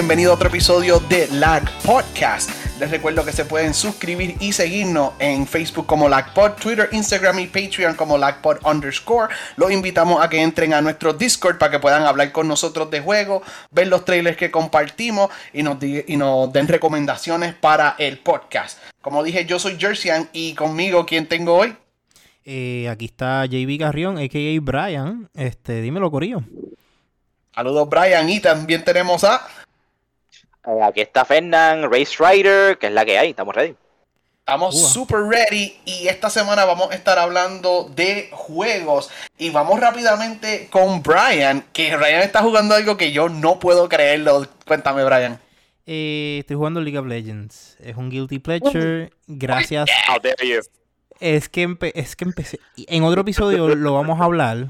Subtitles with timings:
[0.00, 2.48] bienvenido a otro episodio de Lag Podcast.
[2.80, 7.46] Les recuerdo que se pueden suscribir y seguirnos en Facebook como LagPod, Twitter, Instagram y
[7.48, 9.30] Patreon como LagPod underscore.
[9.56, 13.00] Los invitamos a que entren a nuestro Discord para que puedan hablar con nosotros de
[13.00, 18.78] juegos, ver los trailers que compartimos y nos, y nos den recomendaciones para el podcast.
[19.02, 21.76] Como dije, yo soy Jerseyan y conmigo, ¿quién tengo hoy?
[22.46, 24.60] Eh, aquí está JB Carrión, a.k.a.
[24.62, 25.28] Brian.
[25.34, 26.40] Este, dímelo, Corillo.
[27.54, 28.30] Saludos, Brian.
[28.30, 29.46] Y también tenemos a.
[30.66, 33.30] Eh, aquí está Fernand, Race Rider, que es la que hay.
[33.30, 33.74] Estamos ready.
[34.40, 40.66] Estamos super ready y esta semana vamos a estar hablando de juegos y vamos rápidamente
[40.70, 44.48] con Brian, que Brian está jugando algo que yo no puedo creerlo.
[44.66, 45.38] Cuéntame, Brian.
[45.86, 47.76] Eh, estoy jugando League of Legends.
[47.78, 49.10] Es un guilty pleasure.
[49.28, 49.88] Gracias.
[51.20, 52.58] Es que, es que empecé.
[52.76, 54.66] En otro episodio lo vamos a hablar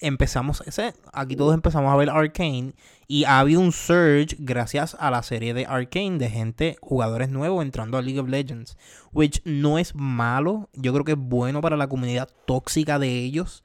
[0.00, 2.74] empezamos, ese, aquí todos empezamos a ver Arcane
[3.06, 7.64] y ha habido un surge gracias a la serie de Arcane de gente, jugadores nuevos
[7.64, 8.76] entrando a League of Legends,
[9.12, 13.62] which no es malo, yo creo que es bueno para la comunidad tóxica de ellos.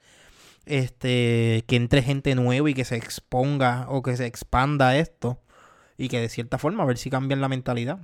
[0.66, 5.40] Este, que entre gente nueva y que se exponga o que se expanda esto
[5.96, 7.98] y que de cierta forma a ver si cambian la mentalidad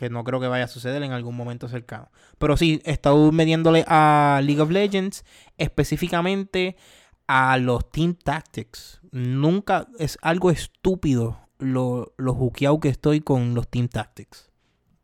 [0.00, 2.10] que no creo que vaya a suceder en algún momento cercano.
[2.38, 5.26] Pero sí, he estado midiéndole a League of Legends,
[5.58, 6.74] específicamente
[7.32, 9.00] a los Team Tactics.
[9.12, 14.50] Nunca es algo estúpido lo, lo juqueado que estoy con los Team Tactics.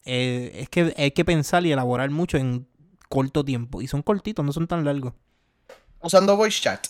[0.04, 2.66] Eh, es que hay que pensar y elaborar mucho en
[3.08, 3.80] corto tiempo.
[3.80, 5.12] Y son cortitos, no son tan largos.
[6.02, 6.88] ¿Usando voice chat?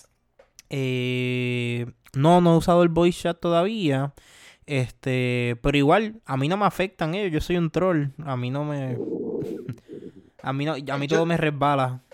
[0.70, 4.14] Eh, no, no he usado el voice chat todavía.
[4.64, 7.30] Este, pero igual, a mí no me afectan ellos.
[7.30, 8.06] Yo soy un troll.
[8.24, 8.96] A mí no me.
[10.42, 12.04] A mí, no, a mí todo me resbala.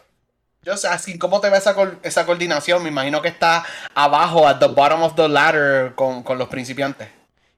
[0.64, 1.74] Yo sé, así, ¿cómo te ve esa,
[2.04, 2.84] esa coordinación?
[2.84, 3.64] Me imagino que está
[3.96, 7.08] abajo, at the bottom of the ladder, con, los principiantes.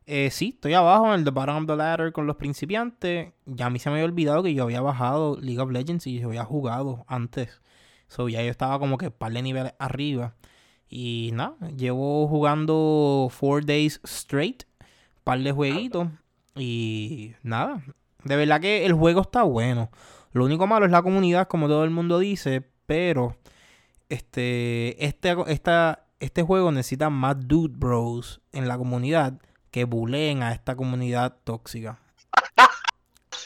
[0.06, 3.32] Eh, sí, estoy abajo en el the bottom of the ladder con los principiantes.
[3.44, 6.18] Ya a mí se me había olvidado que yo había bajado League of Legends y
[6.18, 7.60] yo había jugado antes.
[8.08, 10.34] So ya yo estaba como que par de niveles arriba.
[10.88, 14.62] Y nada, llevo jugando four days straight,
[15.24, 16.08] par de jueguitos.
[16.56, 17.82] Y nada,
[18.22, 19.90] de verdad que el juego está bueno.
[20.32, 23.36] Lo único malo es la comunidad, como todo el mundo dice, pero
[24.08, 29.40] este, este, esta, este juego necesita más dude bros en la comunidad
[29.70, 31.98] que buleen a esta comunidad tóxica.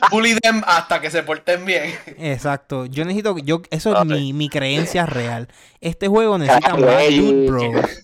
[0.10, 1.94] Bully them hasta que se porten bien.
[2.18, 2.86] Exacto.
[2.86, 3.38] Yo necesito.
[3.38, 5.48] Yo, eso es mi, mi creencia real.
[5.80, 8.02] Este juego necesita más dude bros.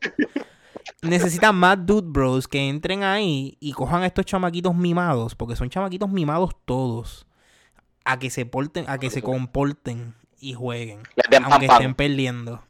[1.03, 5.34] necesita más dude bros que entren ahí y cojan a estos chamaquitos mimados.
[5.34, 7.27] Porque son chamaquitos mimados todos.
[8.05, 11.03] A que se porten, a que se comporten y jueguen.
[11.43, 12.62] aunque estén perdiendo.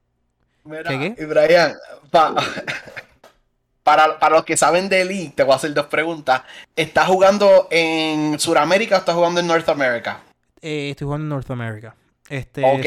[0.63, 1.75] Mira, ¿Qué, Brian,
[3.83, 6.43] para, los que saben de League, te voy a hacer dos preguntas.
[6.77, 10.21] ¿Estás jugando en Sudamérica o estás jugando en North America?
[10.63, 11.95] Eh, estoy jugando en North America.
[12.29, 12.81] Este, ok,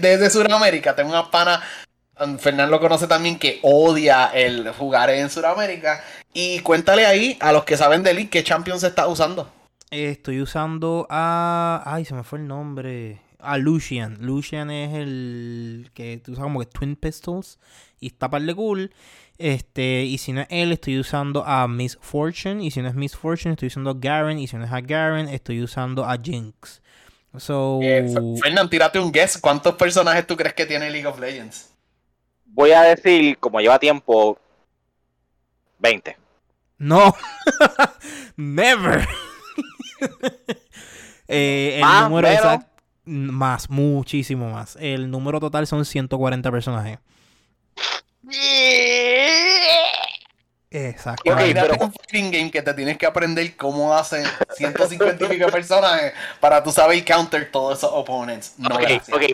[0.00, 0.94] desde Sudamérica.
[0.94, 1.62] Tengo una pana,
[2.20, 6.04] um, Fernando lo conoce también, que odia el jugar en Sudamérica.
[6.34, 9.48] Y cuéntale ahí a los que saben de League qué Champions estás usando.
[9.90, 11.82] estoy usando a...
[11.86, 14.18] Ay, se me fue el nombre a Lucian.
[14.20, 17.58] Lucian es el que tú usas como que Twin Pistols
[18.00, 18.92] y está par de cool.
[19.38, 22.64] Este, y si no es él, estoy usando a Miss Fortune.
[22.64, 24.38] Y si no es Miss Fortune, estoy usando a Garen.
[24.38, 26.82] Y si no es a Garen, estoy usando a Jinx.
[27.36, 27.78] So...
[27.82, 28.12] Eh,
[28.42, 29.38] Fernand, tírate un guess.
[29.38, 31.72] ¿Cuántos personajes tú crees que tiene League of Legends?
[32.46, 34.38] Voy a decir, como lleva tiempo,
[35.78, 36.16] 20.
[36.78, 37.14] No.
[38.36, 39.06] Never.
[41.28, 42.77] eh, el número exacto
[43.08, 44.76] más, muchísimo más.
[44.80, 46.98] El número total son 140 personajes.
[50.70, 51.32] Exacto.
[51.32, 51.74] Okay, pero...
[51.80, 54.24] un fucking game que te tienes que aprender cómo hacen
[54.56, 58.54] 150 y pico personajes para tú saber counter todos esos opponents.
[58.58, 58.84] No ok,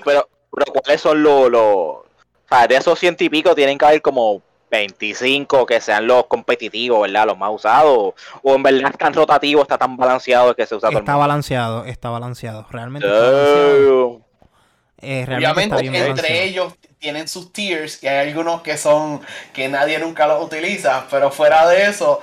[0.04, 1.52] pero, pero, ¿cuáles son los...
[1.52, 2.04] o
[2.48, 4.42] sea, de esos ciento y pico tienen que haber como
[4.74, 7.26] 25 que sean los competitivos, ¿verdad?
[7.26, 8.14] Los más usados.
[8.42, 12.10] O en verdad es tan rotativo, está tan balanceado que se usa Está balanceado, está
[12.10, 12.66] balanceado.
[12.70, 14.20] Realmente está balanceado.
[15.00, 19.20] Eh, Obviamente entre ellos tienen sus tiers y hay algunos que son
[19.52, 22.20] que nadie nunca los utiliza, pero fuera de eso,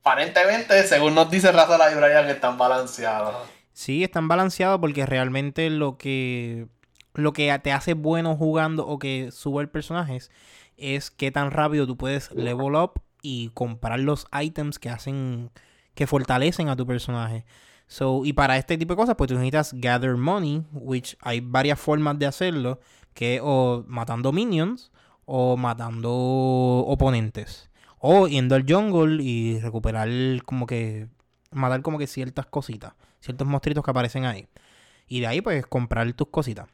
[0.00, 3.34] aparentemente, según nos dice Raza la librería, que están balanceados.
[3.72, 6.66] Sí, están balanceados porque realmente lo que
[7.14, 10.30] lo que te hace bueno jugando o que sube el personaje es
[10.76, 15.50] es qué tan rápido tú puedes level up y comprar los items que hacen,
[15.94, 17.44] que fortalecen a tu personaje.
[17.88, 21.78] So, y para este tipo de cosas, pues tú necesitas gather money, which hay varias
[21.78, 22.80] formas de hacerlo,
[23.14, 24.92] que o matando minions
[25.24, 27.70] o matando oponentes.
[27.98, 30.08] O yendo al jungle y recuperar
[30.44, 31.08] como que,
[31.50, 34.46] matar como que ciertas cositas, ciertos monstruitos que aparecen ahí.
[35.08, 36.68] Y de ahí pues comprar tus cositas.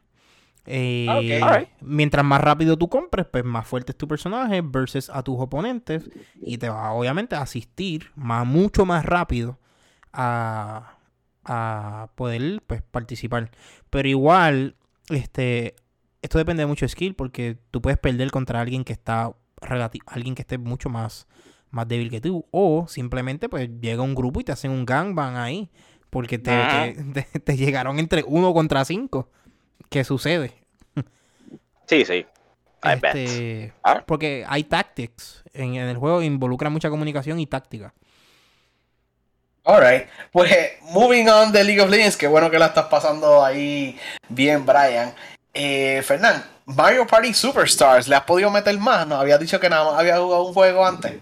[0.65, 5.37] Eh, mientras más rápido tú compres, pues más fuerte es tu personaje versus a tus
[5.39, 6.09] oponentes.
[6.41, 9.59] Y te va obviamente a asistir más, mucho más rápido
[10.13, 10.99] a,
[11.45, 13.51] a poder pues, participar.
[13.91, 14.77] Pero igual,
[15.09, 15.75] este,
[16.23, 19.35] esto depende de mucho skill porque tú puedes perder contra alguien que está
[20.07, 21.27] alguien que esté mucho más,
[21.71, 22.47] más débil que tú.
[22.51, 25.71] O simplemente pues llega un grupo y te hacen un gangbang ahí.
[26.11, 26.53] Porque te,
[27.45, 29.31] te, llegaron entre uno contra cinco.
[29.93, 30.53] ¿Qué sucede?
[31.87, 32.27] Sí, sí.
[32.83, 34.03] Este, ah.
[34.07, 35.45] Porque hay tactics.
[35.53, 37.93] En, en, el juego involucra mucha comunicación y táctica.
[39.65, 40.09] Alright.
[40.33, 40.51] Pues
[40.91, 43.99] moving on de League of Legends, qué bueno que la estás pasando ahí
[44.29, 45.15] bien, Brian.
[45.55, 49.07] Eh, Fernán, Mario Party Superstars, ¿le has podido meter más?
[49.07, 49.17] ¿No?
[49.17, 51.21] Había dicho que nada más había jugado un juego antes.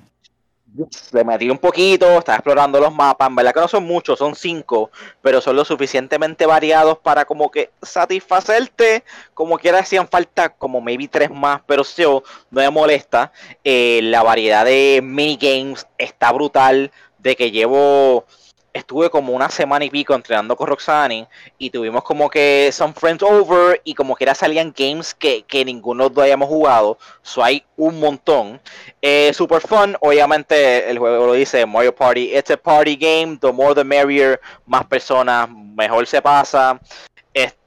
[1.12, 4.36] Le metí un poquito, estaba explorando los mapas, en verdad que no son muchos, son
[4.36, 4.90] cinco,
[5.20, 9.02] pero son lo suficientemente variados para como que satisfacerte,
[9.34, 13.32] como quiera hacían falta como maybe tres más, pero si no me molesta,
[13.64, 18.24] eh, la variedad de minigames está brutal, de que llevo
[18.72, 21.26] estuve como una semana y pico entrenando con Roxani
[21.58, 25.64] y tuvimos como que some friends over y como que era salían games que, que
[25.64, 26.98] ninguno de hayamos jugado.
[27.22, 28.60] So hay un montón.
[29.02, 33.52] Eh, super fun, obviamente el juego lo dice Mario Party, it's a party game, the
[33.52, 36.80] more the merrier, más personas, mejor se pasa.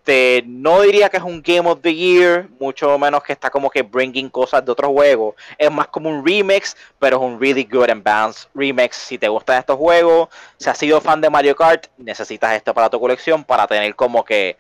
[0.06, 3.70] Este, no diría que es un Game of the Year, mucho menos que está como
[3.70, 5.36] que bringing cosas de otros juegos.
[5.58, 8.98] Es más como un remix, pero es un really good and balanced remix.
[8.98, 10.28] Si te gustan estos juegos,
[10.58, 14.26] si has sido fan de Mario Kart, necesitas esto para tu colección para tener como
[14.26, 14.58] que,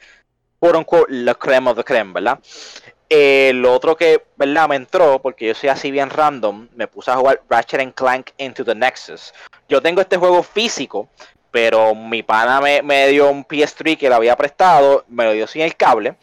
[0.59, 2.39] por un la creme of the creme, ¿verdad?
[3.09, 4.69] Eh, lo otro que, ¿verdad?
[4.69, 8.63] Me entró, porque yo soy así bien random, me puse a jugar Ratchet Clank Into
[8.63, 9.33] the Nexus.
[9.67, 11.09] Yo tengo este juego físico,
[11.53, 15.61] pero mi pana me, dio un PS3 que le había prestado, me lo dio sin
[15.61, 16.15] el cable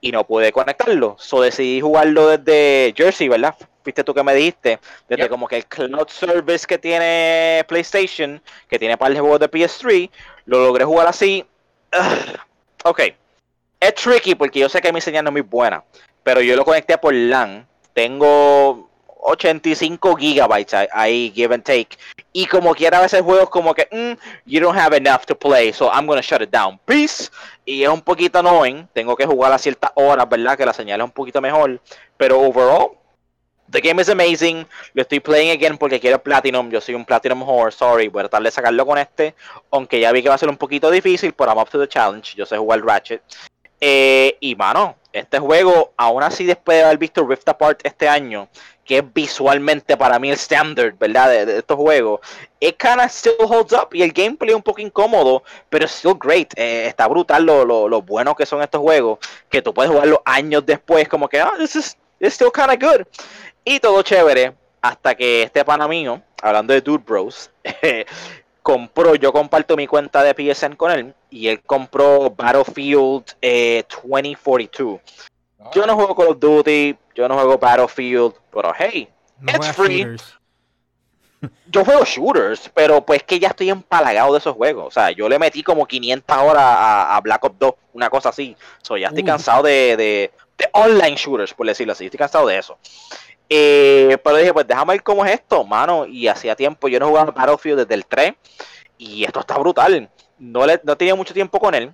[0.00, 1.14] y no pude conectarlo.
[1.18, 3.54] So decidí jugarlo desde Jersey, ¿verdad?
[3.84, 4.80] Viste tú que me dijiste,
[5.10, 9.50] desde como que el cloud service que tiene PlayStation, que tiene para el juego de
[9.50, 10.10] PS3,
[10.46, 11.44] lo logré jugar así.
[12.84, 13.00] ok.
[13.78, 15.84] Es tricky porque yo sé que mi señal no es muy buena,
[16.22, 17.68] pero yo lo conecté por LAN.
[17.92, 18.88] Tengo
[19.22, 21.96] 85 gigabytes ahí, give and take.
[22.32, 25.72] Y como quiera, a veces juegos como que, mm, you don't have enough to play,
[25.72, 26.78] so I'm gonna shut it down.
[26.84, 27.30] Peace.
[27.64, 28.88] Y es un poquito annoying.
[28.92, 30.56] Tengo que jugar a ciertas horas, ¿verdad?
[30.56, 31.80] Que la señal es un poquito mejor.
[32.16, 32.98] Pero overall,
[33.70, 34.66] the game is amazing.
[34.94, 36.70] Lo estoy playing again porque quiero Platinum.
[36.70, 38.08] Yo soy un Platinum whore, sorry.
[38.08, 39.34] Voy a tratar de sacarlo con este.
[39.70, 41.88] Aunque ya vi que va a ser un poquito difícil, pero I'm up to the
[41.88, 42.34] challenge.
[42.34, 43.22] Yo sé jugar Ratchet.
[43.84, 48.48] Eh, y mano, este juego, aún así después de haber visto Rift Apart este año,
[48.84, 51.30] que es visualmente para mí el standard, ¿verdad?
[51.30, 52.20] De, estos juegos.
[52.60, 56.52] It kinda still holds up y el gameplay es un poco incómodo, pero still great.
[56.56, 59.18] Eh, está brutal lo, lo, lo, bueno que son estos juegos,
[59.48, 63.06] que tú puedes jugarlo años después, como que, ah, this is still kinda good.
[63.64, 67.50] Y todo chévere, hasta que este pana mío, hablando de Dude Bros,
[68.62, 75.00] compró, yo comparto mi cuenta de PSN con él, y él compró Battlefield 2042.
[75.74, 79.08] Yo no juego Call of Duty, yo no juego Battlefield, pero hey,
[79.46, 80.16] it's free.
[81.66, 84.86] Yo juego shooters, pero pues que ya estoy empalagado de esos juegos.
[84.86, 88.56] O sea, yo le metí como 500 horas a, Black Ops 2, una cosa así.
[88.82, 90.30] So, ya estoy cansado de, de,
[90.72, 92.04] online shooters, por decirlo así.
[92.04, 92.78] Estoy cansado de eso.
[93.48, 96.06] Eh, pero dije, pues déjame ver cómo es esto, mano.
[96.06, 98.34] Y hacía tiempo, yo no jugaba Battlefield desde el 3.
[98.98, 100.08] Y esto está brutal.
[100.38, 101.92] No, le, no tenía mucho tiempo con él.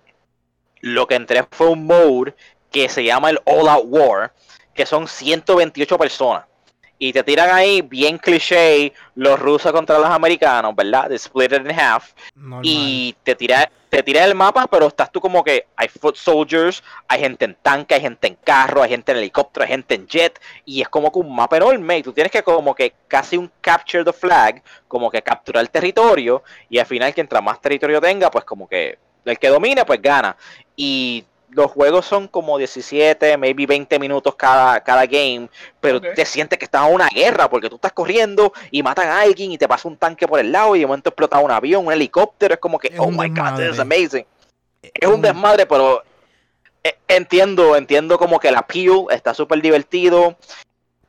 [0.80, 2.34] Lo que entré fue un mode
[2.70, 4.32] que se llama el All Out War,
[4.74, 6.44] que son 128 personas.
[7.00, 11.08] Y te tiran ahí bien cliché los rusos contra los americanos, ¿verdad?
[11.08, 12.12] De split it in half.
[12.62, 16.82] Y te tira, te tira el mapa, pero estás tú como que hay foot soldiers,
[17.06, 20.08] hay gente en tanque, hay gente en carro, hay gente en helicóptero, hay gente en
[20.08, 20.40] jet.
[20.64, 21.98] Y es como que un mapa enorme.
[21.98, 25.70] Y tú tienes que como que casi un capture the flag, como que capturar el
[25.70, 26.42] territorio.
[26.68, 30.02] Y al final, que entre más territorio tenga, pues como que el que domine, pues
[30.02, 30.36] gana.
[30.74, 35.48] Y los juegos son como 17, maybe 20 minutos cada, cada game,
[35.80, 39.20] pero te sientes que estás en una guerra porque tú estás corriendo y matan a
[39.20, 41.86] alguien y te pasa un tanque por el lado y de momento explota un avión,
[41.86, 44.26] un helicóptero, es como que, oh my god, this is amazing.
[44.82, 46.02] Es un desmadre, pero
[46.84, 50.36] eh, entiendo, entiendo como que la appeal está súper divertido,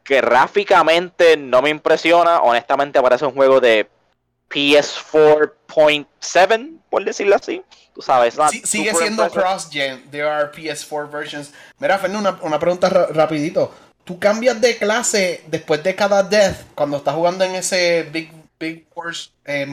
[0.03, 3.87] que gráficamente no me impresiona, honestamente parece un juego de
[4.49, 7.63] PS4.7, por decirlo así
[8.01, 8.37] sabes.
[8.63, 10.09] sigue siendo cross-gen.
[10.11, 11.53] There are PS4 versions.
[11.79, 13.71] Mira, Fernando, una, pregunta rapidito.
[14.03, 18.87] tú cambias de clase después de cada death cuando estás jugando en ese Big, big
[18.95, 19.67] Wars eh,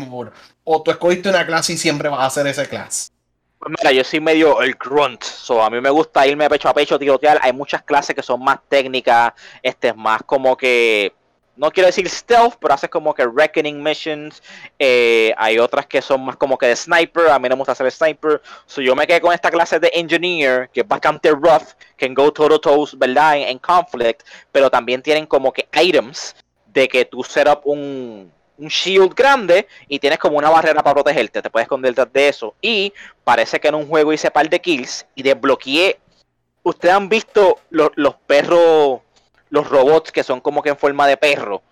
[0.65, 3.11] o tú escogiste una clase y siempre vas a hacer esa clase.
[3.59, 6.75] Pues mira, yo soy medio el grunt, so a mí me gusta irme pecho a
[6.75, 7.41] pecho, tirotear.
[7.43, 11.15] Hay muchas clases que son más técnicas, este es más como que
[11.57, 14.43] no quiero decir stealth, pero haces como que reckoning missions.
[14.79, 17.29] Eh, hay otras que son más como que de sniper.
[17.29, 18.43] A mí no me gusta hacer sniper.
[18.67, 22.33] So yo me quedé con esta clase de engineer, que es bastante rough, can go
[22.33, 23.39] to toes, ¿verdad?
[23.39, 24.23] En, conflict,
[24.53, 26.37] pero también tienen como que items
[26.67, 30.95] de que tú set up un, un shield grande y tienes como una barrera para
[30.95, 31.41] protegerte.
[31.41, 32.55] Te puedes esconder detrás de eso.
[32.61, 32.93] Y
[33.25, 35.99] parece que en un juego hice par de kills y desbloqueé.
[36.63, 39.01] Ustedes han visto los, los perros
[39.51, 41.63] los robots que son como que en forma de perro,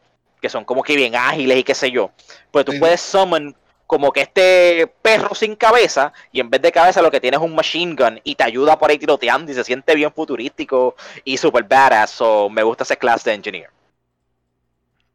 [0.40, 2.10] que son como que bien ágiles y qué sé yo.
[2.50, 3.54] Pues tú puedes summon
[3.86, 7.44] como que este perro sin cabeza y en vez de cabeza lo que tienes es
[7.44, 11.36] un machine gun y te ayuda por ahí tiroteando y se siente bien futurístico y
[11.36, 12.10] super badass.
[12.10, 13.70] So me gusta ese class de engineer.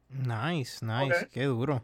[0.08, 1.82] Nice, nice, qué duro.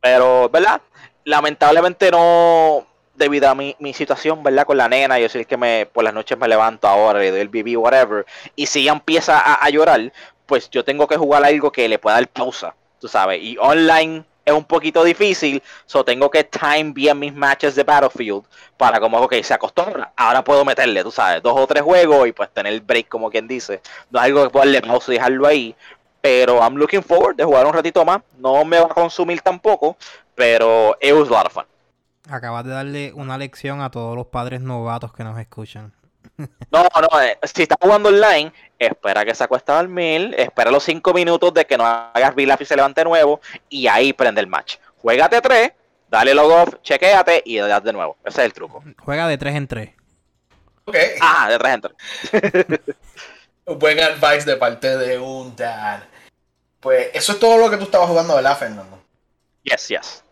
[0.00, 0.82] Pero, ¿verdad?
[1.24, 4.66] Lamentablemente no, debido a mi, mi, situación, ¿verdad?
[4.66, 7.30] Con la nena, yo soy el que me, por las noches me levanto ahora, le
[7.30, 8.26] doy el BB, whatever,
[8.56, 10.12] y si empieza a, llorar,
[10.46, 14.24] pues yo tengo que jugar algo que le pueda dar pausa, tú sabes, y online
[14.44, 18.44] es un poquito difícil, so tengo que time bien mis matches de Battlefield
[18.76, 22.32] para como, ok, se acostumbra, ahora puedo meterle, tú sabes, dos o tres juegos y
[22.32, 25.76] pues tener break como quien dice, no es algo que pueda pausa y dejarlo ahí,
[26.20, 29.96] pero I'm looking forward de jugar un ratito más, no me va a consumir tampoco,
[30.34, 31.71] pero it was a lot of fun.
[32.28, 35.92] Acabas de darle una lección a todos los padres novatos que nos escuchan.
[36.70, 40.82] No, no, eh, si estás jugando online, espera que se acueste al mil, espera los
[40.82, 44.46] cinco minutos de que no hagas real y se levante nuevo y ahí prende el
[44.46, 44.76] match.
[44.98, 45.72] Juégate tres,
[46.08, 48.16] dale log off, chequéate y das de nuevo.
[48.24, 48.82] Ese es el truco.
[49.04, 49.90] Juega de tres en tres.
[50.84, 50.96] Ok.
[51.20, 52.80] Ah, de tres en tres.
[53.66, 56.02] Buen advice de parte de un dad.
[56.80, 59.02] Pues eso es todo lo que tú estabas jugando, ¿verdad, Fernando?
[59.62, 60.24] Yes, yes.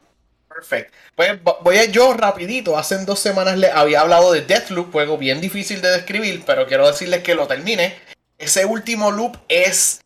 [0.53, 0.93] Perfecto.
[1.15, 2.77] Pues voy a yo rapidito.
[2.77, 6.87] Hace dos semanas le había hablado de Deathloop, juego bien difícil de describir, pero quiero
[6.87, 7.95] decirles que lo termine.
[8.37, 10.01] Ese último loop es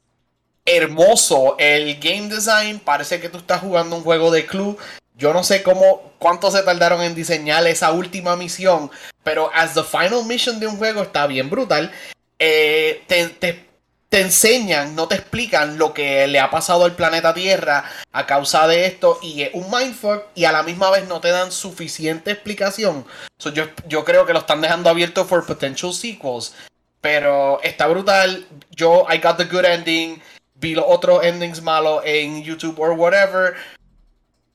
[0.66, 1.56] hermoso.
[1.58, 4.78] El game design parece que tú estás jugando un juego de club.
[5.16, 8.90] Yo no sé cómo, cuánto se tardaron en diseñar esa última misión,
[9.22, 11.90] pero as the final mission de un juego está bien brutal.
[12.38, 13.73] Eh, te, te
[14.14, 18.68] te enseñan, no te explican lo que le ha pasado al planeta Tierra a causa
[18.68, 22.30] de esto y es un mindfuck y a la misma vez no te dan suficiente
[22.30, 23.04] explicación.
[23.40, 26.54] yo, yo creo que lo están dejando abierto for potential sequels.
[27.00, 28.46] Pero está brutal.
[28.70, 30.22] Yo, I got the good ending.
[30.54, 33.56] Vi los otros endings malos en YouTube or whatever.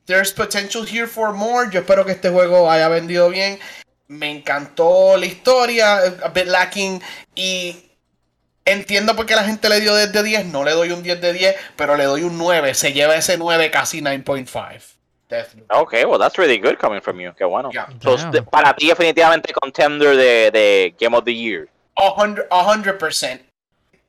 [0.06, 1.70] There's potential here for more.
[1.70, 3.60] Yo espero que este juego haya vendido bien.
[4.08, 7.02] Me encantó la historia, a bit lacking.
[7.36, 7.89] Y
[8.72, 11.22] Entiendo por qué la gente le dio 10 de 10, no le doy un 10
[11.22, 12.74] de 10, pero le doy un 9.
[12.74, 15.00] Se lleva ese 9 casi 9.5.
[15.70, 17.32] Ok, well, that's really good coming from you.
[17.36, 17.70] Qué bueno.
[18.52, 21.68] para ti, definitivamente contender de, de, Game of the Year.
[21.96, 23.42] 100%.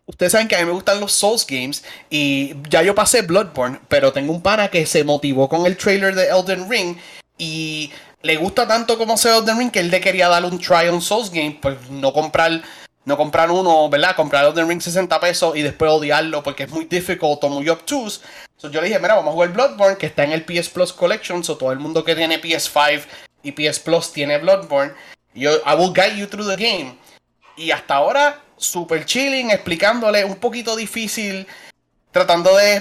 [0.07, 3.79] Ustedes saben que a mí me gustan los Souls Games y ya yo pasé Bloodborne,
[3.88, 6.97] pero tengo un pana que se motivó con el trailer de Elden Ring
[7.38, 10.88] y le gusta tanto como se Elden Ring que él le quería darle un try
[10.88, 12.61] on Souls Game, pues no comprar
[13.11, 14.17] no comprar uno, ¿verdad?
[14.17, 18.21] Comprar Elden Ring 60 pesos y después odiarlo porque es muy difficult o muy obtuse.
[18.57, 20.93] So yo le dije, mira, vamos a jugar Bloodborne, que está en el PS Plus
[20.93, 21.45] Collection.
[21.45, 23.02] So todo el mundo que tiene PS5
[23.43, 24.95] y PS Plus tiene Bloodborne.
[25.35, 26.97] Yo, I will guide you through the game.
[27.57, 31.47] Y hasta ahora, super chilling, explicándole un poquito difícil.
[32.12, 32.76] Tratando de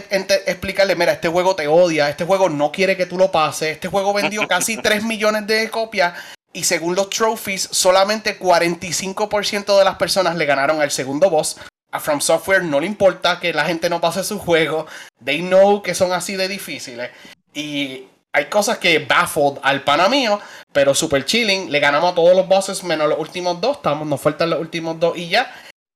[0.47, 3.87] explicarle, mira, este juego te odia, este juego no quiere que tú lo pases, este
[3.87, 6.13] juego vendió casi 3 millones de copias
[6.53, 11.57] y según los trophies, solamente 45% de las personas le ganaron al segundo boss.
[11.91, 14.85] A From Software no le importa que la gente no pase su juego.
[15.23, 17.11] They know que son así de difíciles.
[17.53, 20.39] Y hay cosas que baffled al pana mío,
[20.71, 21.71] pero super chilling.
[21.71, 23.77] Le ganamos a todos los bosses menos los últimos dos.
[23.77, 25.51] Estamos, nos faltan los últimos dos y ya.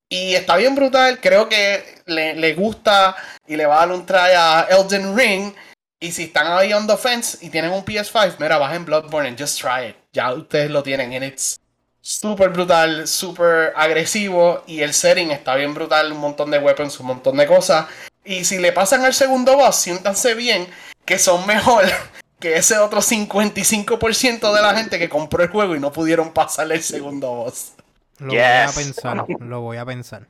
[0.09, 1.19] Y está bien brutal.
[1.19, 3.15] Creo que le, le gusta
[3.47, 5.53] y le va a dar un try a Elden Ring.
[5.99, 9.39] Y si están ahí on the fence y tienen un PS5, mira, bajen Bloodborne and
[9.39, 10.02] just try it.
[10.13, 11.13] Ya ustedes lo tienen.
[11.13, 11.59] And it's
[11.99, 14.63] súper brutal, súper agresivo.
[14.67, 16.11] Y el setting está bien brutal.
[16.11, 17.87] Un montón de weapons, un montón de cosas.
[18.23, 20.67] Y si le pasan al segundo boss, siéntanse bien
[21.05, 21.83] que son mejor
[22.39, 26.75] que ese otro 55% de la gente que compró el juego y no pudieron pasarle
[26.75, 27.73] el segundo boss.
[28.19, 30.27] Lo voy a pensar, lo voy a pensar.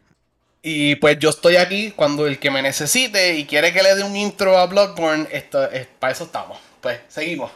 [0.62, 4.04] Y pues yo estoy aquí cuando el que me necesite y quiere que le dé
[4.04, 6.58] un intro a Bloodborne, esto, es, para eso estamos.
[6.80, 7.52] Pues seguimos.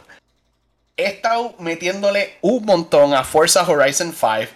[1.00, 4.52] He estado metiéndole un montón a Forza Horizon 5.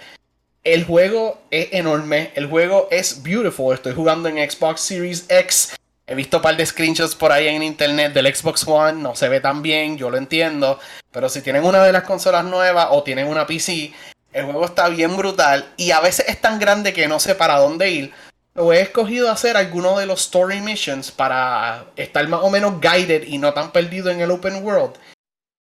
[0.65, 3.73] El juego es enorme, el juego es beautiful.
[3.73, 5.77] Estoy jugando en Xbox Series X.
[6.05, 9.29] He visto un par de screenshots por ahí en internet del Xbox One, no se
[9.29, 10.81] ve tan bien, yo lo entiendo.
[11.13, 13.93] Pero si tienen una de las consolas nuevas o tienen una PC,
[14.33, 17.59] el juego está bien brutal y a veces es tan grande que no sé para
[17.59, 18.13] dónde ir.
[18.55, 23.29] Lo he escogido hacer algunos de los story missions para estar más o menos guided
[23.29, 24.97] y no tan perdido en el open world.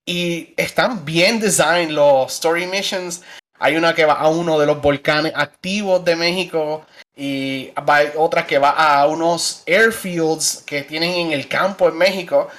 [0.06, 3.22] Y están bien designed los story missions.
[3.60, 8.48] Hay una que va a uno de los volcanes activos de México y hay otra
[8.48, 12.50] que va a unos airfields que tienen en el campo en México.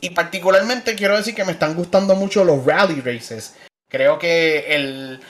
[0.00, 3.54] Y particularmente quiero decir que me están gustando mucho los rally races.
[3.88, 5.20] Creo que el,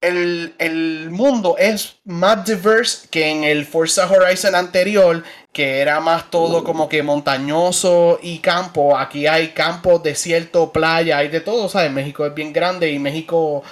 [0.00, 5.22] el, mundo es más diverse que en el Forza Horizon anterior,
[5.58, 8.96] que era más todo como que montañoso y campo.
[8.96, 11.90] Aquí hay campo, desierto, playa, hay de todo, ¿sabes?
[11.90, 13.64] México es bien grande y México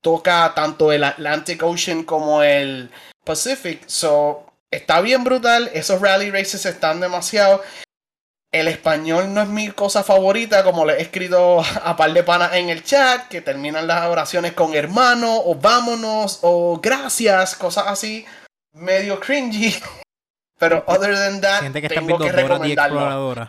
[0.00, 2.92] toca tanto el Atlantic Ocean como el
[3.24, 3.82] Pacific.
[3.88, 5.68] So, está bien brutal.
[5.74, 7.60] Esos rally races están demasiado.
[8.52, 12.54] El español no es mi cosa favorita, como le he escrito a par de panas
[12.54, 18.24] en el chat, que terminan las oraciones con hermano, o vámonos, o gracias, cosas así,
[18.74, 19.74] medio cringy.
[20.62, 23.48] Pero other than that, tengo que recomendarlo.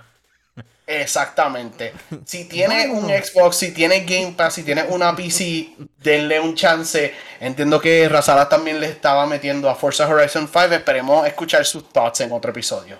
[0.87, 1.93] Exactamente.
[2.25, 7.13] Si tienes un Xbox, si tienes Game Pass, si tienes una PC, denle un chance.
[7.39, 10.73] Entiendo que Razala también le estaba metiendo a Forza Horizon 5.
[10.73, 12.97] Esperemos escuchar sus thoughts en otro episodio.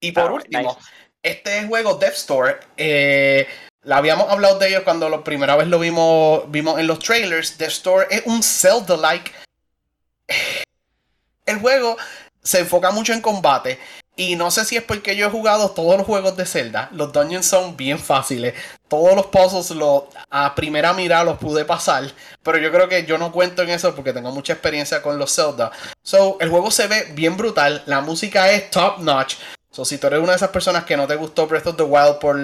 [0.00, 0.78] Y por ah, último,
[1.22, 3.46] este juego Death Store, eh,
[3.82, 7.58] la habíamos hablado de ellos cuando la primera vez lo vimos, vimos en los trailers.
[7.58, 9.30] Death Store es un Zelda-like.
[11.44, 11.98] El juego
[12.42, 13.78] se enfoca mucho en combate.
[14.14, 16.90] Y no sé si es porque yo he jugado todos los juegos de Zelda.
[16.92, 18.52] Los dungeons son bien fáciles.
[18.86, 22.12] Todos los puzzles lo, a primera mirada los pude pasar.
[22.42, 25.34] Pero yo creo que yo no cuento en eso porque tengo mucha experiencia con los
[25.34, 25.72] Zelda.
[26.02, 27.82] So, el juego se ve bien brutal.
[27.86, 29.36] La música es top notch.
[29.70, 31.82] So, si tú eres una de esas personas que no te gustó Breath of the
[31.82, 32.38] Wild por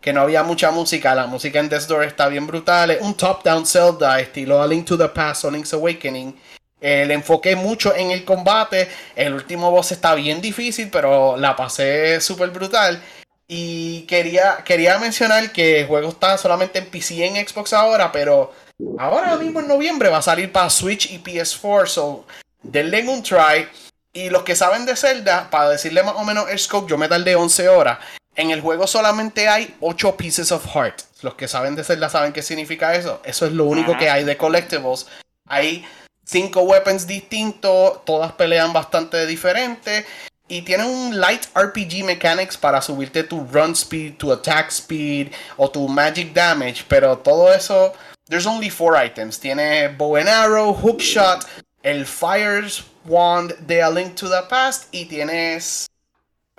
[0.00, 2.90] que no había mucha música, la música en Death Door está bien brutal.
[2.90, 6.36] Es un top-down Zelda estilo A Link to the Past o Link's Awakening.
[6.82, 8.88] Eh, le enfoqué mucho en el combate.
[9.14, 13.00] El último boss está bien difícil, pero la pasé súper brutal.
[13.46, 18.10] Y quería, quería mencionar que el juego está solamente en PC y en Xbox ahora,
[18.10, 18.52] pero
[18.98, 21.86] ahora mismo en noviembre va a salir para Switch y PS4.
[21.86, 22.26] So,
[22.62, 23.68] denle un try.
[24.12, 27.08] Y los que saben de Zelda, para decirle más o menos el scope, yo me
[27.08, 27.98] tardé 11 horas.
[28.34, 31.02] En el juego solamente hay 8 pieces of heart.
[31.22, 33.20] Los que saben de Zelda saben qué significa eso.
[33.24, 35.06] Eso es lo único que hay de collectibles.
[35.46, 35.84] Hay
[36.24, 40.04] 5 weapons distintos, todas pelean bastante diferente.
[40.48, 45.70] Y tiene un light RPG mechanics para subirte tu run speed, tu attack speed o
[45.70, 46.84] tu magic damage.
[46.88, 47.94] Pero todo eso,
[48.28, 49.38] there's only 4 items.
[49.38, 51.46] Tiene bow and arrow, hookshot,
[51.82, 55.86] el Fire's Wand de A Link to the Past y tienes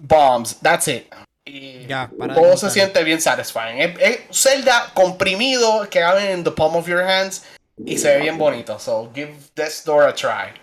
[0.01, 0.57] Bombs.
[0.61, 1.13] That's it.
[1.45, 1.87] Y
[2.33, 3.79] todo se siente bien satisfying.
[3.99, 7.43] Es, Zelda comprimido que cabe en the palm of your hands
[7.77, 8.79] y se ve bien bonito.
[8.79, 10.53] So give this door a try.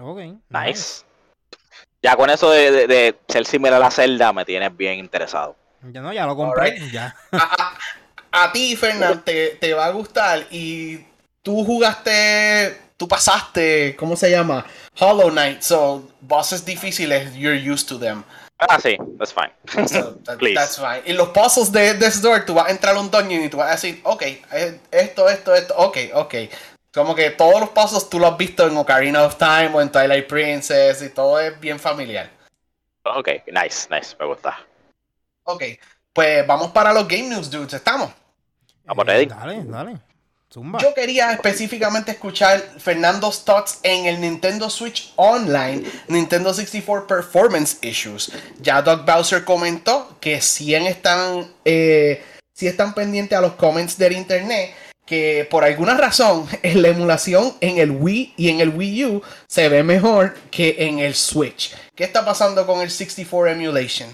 [0.00, 0.38] Ok.
[0.48, 1.04] Nice.
[2.02, 5.56] Ya con eso de, ser similar a la Zelda me tienes bien interesado.
[5.92, 6.78] Ya no, ya lo compré.
[6.90, 7.16] Ya.
[8.30, 10.98] A, ti, Fernando, te, te va a gustar y
[11.42, 14.66] tú jugaste tú pasaste, ¿cómo se llama?
[14.98, 18.24] Hollow Knight, so bosses difíciles, you're used to them.
[18.58, 19.52] Ah, sí, that's fine.
[19.86, 20.18] So,
[20.54, 21.02] that's fine.
[21.06, 23.58] Y los puzzles de Death Door, tú vas a entrar a un dungeon y tú
[23.58, 26.34] vas a decir, ok, eh, esto, esto, esto, ok, ok.
[26.92, 29.92] Como que todos los pasos tú los has visto en Ocarina of Time o en
[29.92, 32.30] Twilight Princess y todo es bien familiar.
[33.04, 34.58] Ok, nice, nice, me gusta.
[35.44, 35.62] Ok,
[36.12, 38.10] pues vamos para los Game News, dudes, ¿estamos?
[38.84, 39.26] Vamos, ready.
[39.26, 40.07] Dale, dale.
[40.50, 48.32] Yo quería específicamente escuchar Fernando's thoughts en el Nintendo Switch Online Nintendo 64 Performance Issues.
[48.58, 54.14] Ya Doug Bowser comentó que si están, eh, si están pendientes a los comments del
[54.14, 59.04] internet, que por alguna razón en la emulación en el Wii y en el Wii
[59.04, 61.76] U se ve mejor que en el Switch.
[61.94, 64.08] ¿Qué está pasando con el 64 Emulation?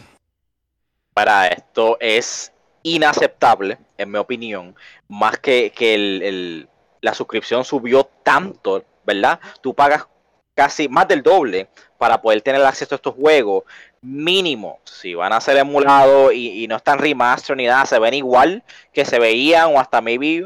[1.14, 2.51] Para esto es
[2.85, 4.77] inaceptable, en mi opinión,
[5.09, 6.68] más que, que
[7.01, 9.40] la suscripción subió tanto, ¿verdad?
[9.61, 10.07] Tú pagas
[10.55, 11.68] casi más del doble
[11.99, 13.64] para poder tener acceso a estos juegos.
[14.01, 18.62] Mínimo, si van a ser emulados y, no están remaster ni nada, se ven igual
[18.92, 20.44] que se veían o hasta maybe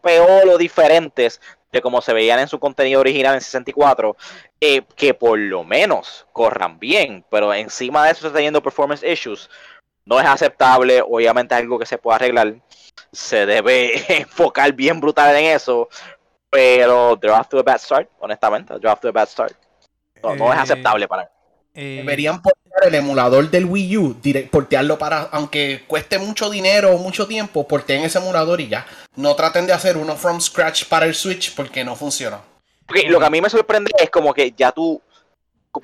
[0.00, 1.40] peor o diferentes
[1.72, 4.16] de como se veían en su contenido original en 64,
[4.60, 9.48] eh, que por lo menos corran bien, pero encima de eso está teniendo performance issues,
[10.10, 12.56] no es aceptable, obviamente es algo que se puede arreglar,
[13.12, 15.88] se debe enfocar bien brutal en eso,
[16.50, 18.74] Pero off to a bad start, honestamente.
[18.74, 19.54] Off to a bad start.
[20.20, 21.28] No, no es eh, aceptable para mí.
[21.74, 24.20] Eh, Deberían portear el emulador del Wii U,
[24.50, 28.84] portearlo para, aunque cueste mucho dinero o mucho tiempo, porteen ese emulador y ya.
[29.14, 32.40] No traten de hacer uno from scratch para el Switch porque no funciona.
[33.06, 35.00] lo que a mí me sorprende es como que ya tú,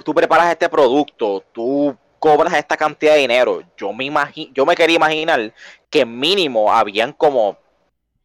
[0.04, 3.62] tú preparas este producto, tú cobras esta cantidad de dinero.
[3.76, 4.10] Yo me
[4.52, 5.54] yo me quería imaginar
[5.88, 7.56] que mínimo habían como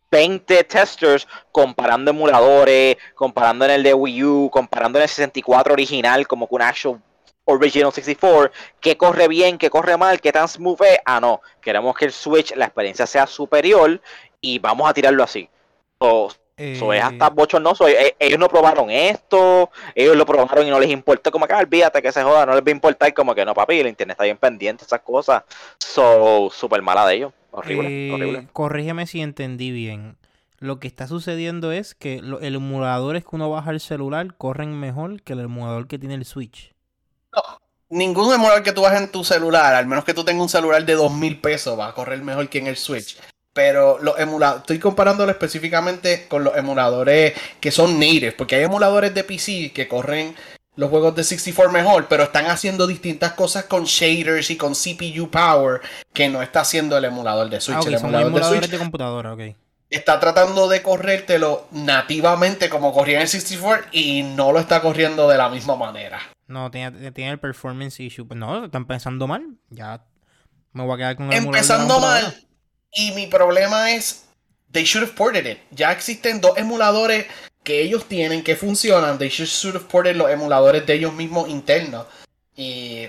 [0.09, 6.27] 20 testers comparando emuladores, comparando en el de Wii U, comparando en el 64 original
[6.27, 6.99] como con actual
[7.45, 10.99] Original 64, que corre bien, que corre mal, que tan smooth es.
[11.05, 14.01] Ah, no, queremos que el Switch, la experiencia sea superior
[14.39, 15.47] y vamos a tirarlo así.
[16.61, 17.31] Eso es hasta eh.
[17.33, 17.87] bochornoso.
[17.87, 21.31] E, ellos no probaron esto, ellos lo probaron y no les importó.
[21.31, 23.13] Como que, ah, olvídate que se joda, no les va a importar.
[23.13, 25.43] Como que no, papi, el internet está bien pendiente, esas cosas.
[25.79, 27.33] So, súper mala de ellos.
[27.51, 28.47] Horrible, eh, horrible.
[28.53, 30.17] Corrígeme si entendí bien.
[30.59, 35.23] Lo que está sucediendo es que los emuladores que uno baja el celular corren mejor
[35.23, 36.75] que el emulador que tiene el Switch.
[37.33, 37.41] No,
[37.89, 40.85] ningún emulador que tú bajes en tu celular, al menos que tú tengas un celular
[40.85, 43.17] de dos mil pesos, va a correr mejor que en el Switch.
[43.53, 49.13] Pero los emuladores, estoy comparándolo específicamente con los emuladores que son native, porque hay emuladores
[49.13, 50.35] de PC que corren
[50.75, 55.29] los juegos de 64 mejor, pero están haciendo distintas cosas con shaders y con CPU
[55.29, 55.81] power
[56.13, 57.77] que no está haciendo el emulador de Switch.
[57.77, 59.41] Ah, el emulador de, Switch de computadora, ok.
[59.89, 65.27] Está tratando de corrértelo nativamente como corría en el 64 y no lo está corriendo
[65.27, 66.21] de la misma manera.
[66.47, 68.25] No, tiene, tiene el performance issue.
[68.25, 69.57] Pues no, están pensando mal.
[69.69, 70.05] Ya
[70.71, 72.47] me voy a quedar con el Empezando mal.
[72.93, 74.23] Y mi problema es,
[74.71, 75.59] they should have ported it.
[75.71, 77.25] Ya existen dos emuladores
[77.63, 79.17] que ellos tienen que funcionan.
[79.17, 82.05] They should have ported los emuladores de ellos mismos internos.
[82.55, 83.07] Y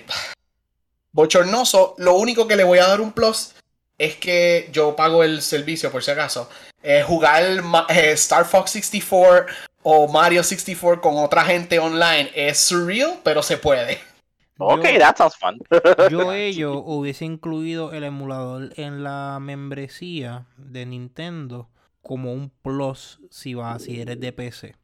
[1.12, 1.94] bochornoso.
[1.98, 3.54] Lo único que le voy a dar un plus
[3.98, 6.48] es que yo pago el servicio por si acaso.
[6.82, 7.42] Eh, jugar
[7.88, 9.46] eh, Star Fox 64
[9.84, 14.00] o Mario 64 con otra gente online es surreal, pero se puede.
[14.58, 15.58] Ok, that sounds fun.
[16.10, 21.68] yo ello hubiese incluido el emulador en la membresía de Nintendo
[22.00, 24.76] como un plus si va si eres de PC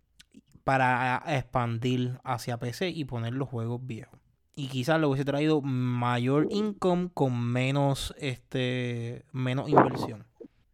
[0.64, 4.18] para expandir hacia PC y poner los juegos viejos.
[4.54, 10.26] Y quizás le hubiese traído mayor income con menos este menos inversión.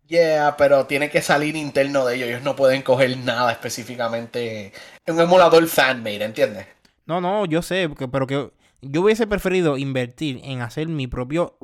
[0.07, 2.28] Yeah, pero tiene que salir interno de ellos.
[2.28, 4.72] Ellos no pueden coger nada específicamente.
[5.07, 6.66] En un emulador fanmade, ¿entiendes?
[7.07, 8.50] No, no, yo sé, pero que
[8.90, 11.57] yo hubiese preferido invertir en hacer mi propio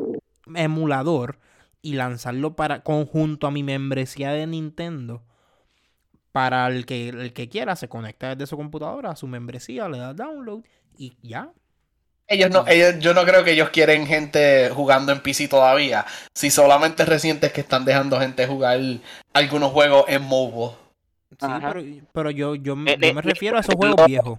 [0.55, 1.39] emulador
[1.83, 5.23] y lanzarlo para conjunto a mi membresía de Nintendo.
[6.33, 9.99] Para el que, el que quiera se conecta desde su computadora a su membresía, le
[9.99, 10.63] da download
[10.97, 11.51] y ya.
[12.29, 16.07] Ellos no, ellos, yo no creo que ellos quieren gente jugando en PC todavía.
[16.33, 18.79] Si solamente recientes que están dejando gente jugar
[19.33, 20.77] algunos juegos en mobile.
[21.41, 24.39] Sí, pero, yo, yo, me eh, eh, refiero a esos juegos viejos.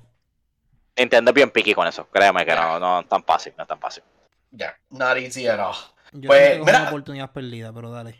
[0.97, 2.08] Nintendo es bien piqui con eso.
[2.12, 4.04] Créeme que no, no es tan fácil, no es tan fácil.
[4.51, 5.75] Ya, not easy at all.
[6.13, 8.15] Yo pues, mira, una oportunidad perdida, pero dale.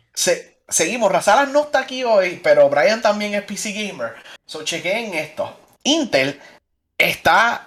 [0.68, 1.12] seguimos.
[1.12, 4.14] Razalas no está aquí hoy, pero Brian también es PC Gamer.
[4.46, 5.54] So, chequeen esto.
[5.84, 6.40] Intel
[6.96, 7.66] está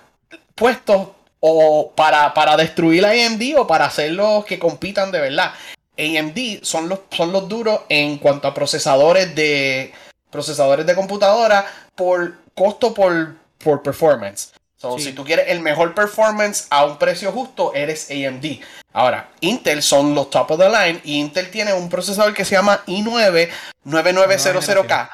[0.56, 5.54] puesto o para, para destruir a AMD o para hacerlos que compitan de verdad.
[5.98, 9.94] AMD son los, son los duros en cuanto a procesadores de
[10.32, 11.66] procesadores de computadora
[11.96, 14.54] por costo por, por performance.
[14.86, 18.62] So, Si tú quieres el mejor performance a un precio justo, eres AMD.
[18.94, 22.56] Ahora, Intel son los top of the line y Intel tiene un procesador que se
[22.56, 23.50] llama i9
[23.86, 25.10] 9900K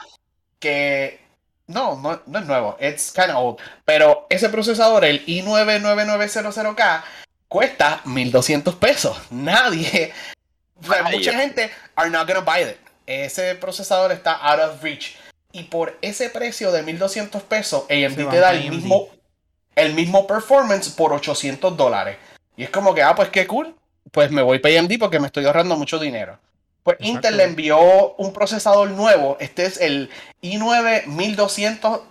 [0.62, 1.20] que
[1.68, 2.78] no, no, es nuevo.
[2.80, 3.60] It's kind of old.
[3.84, 7.04] Pero ese procesador, el i9-9900K,
[7.48, 9.18] cuesta 1200 pesos.
[9.32, 10.14] Nadie.
[11.12, 12.78] mucha gente are not gonna buy it.
[13.06, 15.18] Ese procesador está out of reach.
[15.52, 19.10] Y por ese precio de 1200 pesos, AMD te da el mismo,
[19.76, 22.18] el mismo performance por 800 dólares.
[22.58, 23.76] Y es como que, ah, pues qué cool.
[24.12, 26.38] Pues me voy para AMD porque me estoy ahorrando mucho dinero.
[26.84, 29.38] Pues Intel le envió un procesador nuevo.
[29.40, 30.10] Este es el
[30.42, 32.02] i9 1200,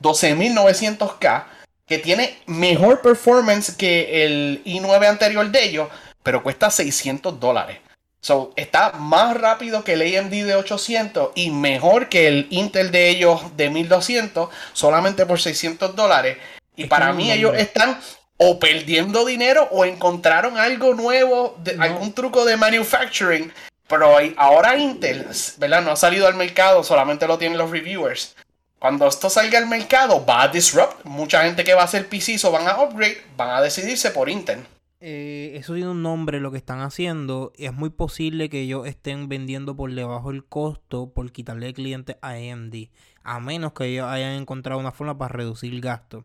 [0.00, 1.44] 12900K,
[1.86, 5.88] que tiene mejor performance que el i9 anterior de ellos,
[6.22, 7.78] pero cuesta 600 dólares.
[8.20, 13.08] So, está más rápido que el AMD de 800 y mejor que el Intel de
[13.08, 16.38] ellos de 1200, solamente por 600 dólares.
[16.76, 17.98] Y para mí ellos están
[18.36, 23.52] o perdiendo dinero o encontraron algo nuevo, algún truco de manufacturing
[23.92, 25.26] pero ahora Intel,
[25.58, 25.82] ¿verdad?
[25.82, 28.34] No ha salido al mercado, solamente lo tienen los reviewers.
[28.78, 31.04] Cuando esto salga al mercado, va a disrupt.
[31.04, 34.30] Mucha gente que va a hacer PC o van a upgrade, van a decidirse por
[34.30, 34.60] Intel.
[35.00, 37.52] Eh, eso tiene un nombre lo que están haciendo.
[37.58, 42.30] Es muy posible que ellos estén vendiendo por debajo del costo por quitarle clientes a
[42.30, 42.88] AMD.
[43.24, 46.24] a menos que ellos hayan encontrado una forma para reducir el gasto.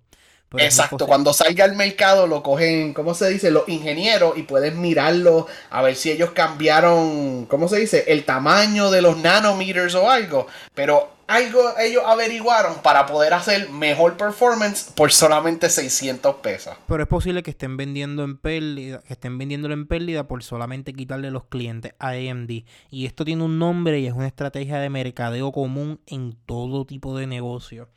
[0.55, 3.51] Exacto, cuando salga al mercado lo cogen, ¿cómo se dice?
[3.51, 8.05] Los ingenieros y pueden mirarlo a ver si ellos cambiaron, ¿cómo se dice?
[8.07, 10.47] El tamaño de los nanometers o algo.
[10.73, 16.77] Pero algo ellos averiguaron para poder hacer mejor performance por solamente 600 pesos.
[16.87, 20.93] Pero es posible que estén vendiendo en pérdida, que estén vendiéndolo en pérdida por solamente
[20.93, 22.63] quitarle los clientes a AMD.
[22.89, 27.17] Y esto tiene un nombre y es una estrategia de mercadeo común en todo tipo
[27.17, 27.89] de negocio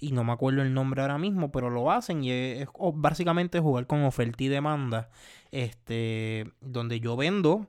[0.00, 3.86] y no me acuerdo el nombre ahora mismo, pero lo hacen y es, básicamente jugar
[3.86, 5.08] con oferta y demanda,
[5.50, 7.66] este, donde yo vendo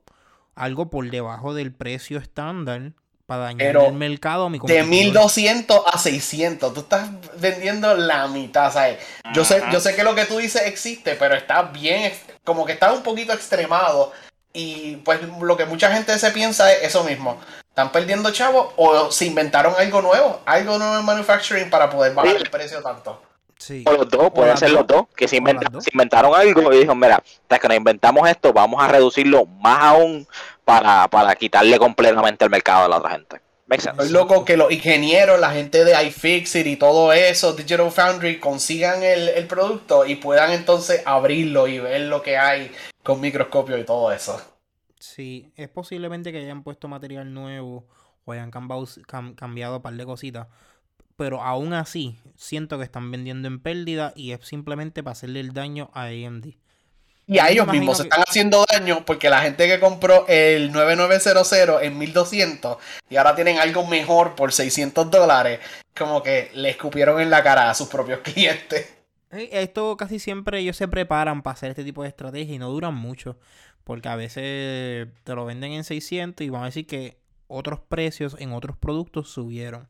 [0.55, 2.93] algo por debajo del precio estándar
[3.25, 8.73] para dañar el mercado a mi De 1200 a 600, tú estás vendiendo la mitad,
[8.73, 8.97] ¿sabes?
[9.33, 12.11] Yo sé, yo sé que lo que tú dices existe, pero está bien,
[12.43, 14.11] como que está un poquito extremado.
[14.51, 17.39] Y pues lo que mucha gente se piensa es eso mismo
[17.79, 22.35] están perdiendo chavos o se inventaron algo nuevo, algo nuevo en manufacturing para poder bajar
[22.35, 23.21] el precio tanto.
[23.57, 23.83] Sí.
[23.87, 27.59] O los dos, pueden ser los dos, que se, inventaron algo y dijeron, mira, hasta
[27.59, 30.27] que nos inventamos esto, vamos a reducirlo más aún
[30.63, 33.41] para, para quitarle completamente el mercado a la otra gente.
[33.69, 39.03] Es loco que los ingenieros, la gente de iFixit y todo eso, Digital Foundry, consigan
[39.03, 42.71] el, el producto y puedan entonces abrirlo y ver lo que hay
[43.03, 44.41] con microscopio y todo eso.
[44.99, 47.87] Sí, es posiblemente que hayan puesto material nuevo
[48.25, 50.47] o hayan cambiado, un par de cositas.
[51.15, 55.53] Pero aún así, siento que están vendiendo en pérdida y es simplemente para hacerle el
[55.53, 56.47] daño a AMD.
[57.27, 61.83] Y a ellos mismos se están haciendo daño porque la gente que compró el 9900
[61.83, 65.59] en 1200 y ahora tienen algo mejor por 600 dólares,
[65.95, 68.95] como que le escupieron en la cara a sus propios clientes.
[69.29, 72.95] Esto casi siempre ellos se preparan para hacer este tipo de estrategia y no duran
[72.95, 73.37] mucho.
[73.83, 78.35] Porque a veces te lo venden en 600 y van a decir que otros precios
[78.39, 79.87] en otros productos subieron.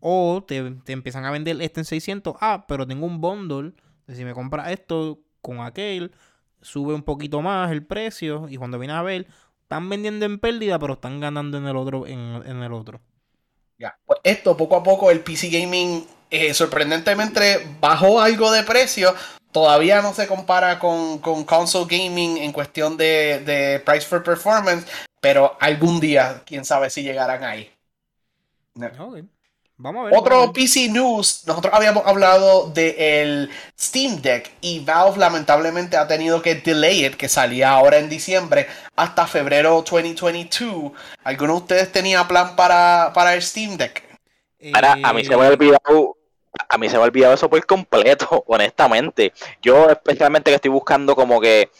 [0.00, 2.36] O te, empiezan a vender este en 600.
[2.40, 3.72] Ah, pero tengo un bundle.
[4.08, 6.12] Si me compras esto con aquel,
[6.60, 8.48] sube un poquito más el precio.
[8.48, 9.26] Y cuando vienes a ver,
[9.62, 12.06] están vendiendo en pérdida, pero están ganando en el otro.
[12.06, 13.00] En, el otro.
[13.78, 19.14] Ya, pues esto poco a poco el PC Gaming eh, sorprendentemente bajó algo de precio,
[19.58, 24.86] todavía no se compara con, console gaming en cuestión de, price for performance,
[25.20, 27.70] pero algún día, quién sabe si llegarán ahí.
[29.80, 35.96] Vamos a ver, Otro PC News, nosotros habíamos hablado del Steam Deck y Valve lamentablemente
[35.96, 40.92] ha tenido que delay it, que salía ahora en diciembre, hasta febrero 2022.
[41.24, 44.04] ¿Alguno de ustedes tenía plan para, para el Steam Deck?
[44.72, 46.17] a mí se me ha olvidado
[46.68, 49.32] a mí se me ha olvidado eso por completo, honestamente.
[49.62, 51.70] Yo especialmente que estoy buscando como que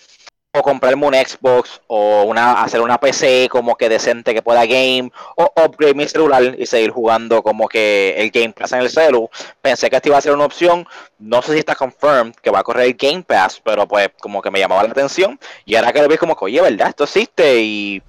[0.54, 5.11] o comprarme un Xbox o una hacer una PC como que decente que pueda game
[5.37, 9.28] o upgrade mi celular y seguir jugando como que el Game Pass en el celu.
[9.61, 10.87] Pensé que esta iba a ser una opción.
[11.18, 14.40] No sé si está confirmed que va a correr el Game Pass, pero pues como
[14.40, 16.88] que me llamaba la atención y ahora que lo vi como que oye, ¿verdad?
[16.88, 18.02] Esto existe y